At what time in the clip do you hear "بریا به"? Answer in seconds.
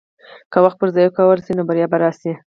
1.69-1.97